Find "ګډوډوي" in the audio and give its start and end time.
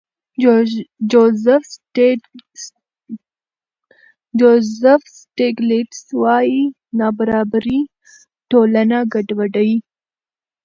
9.13-9.77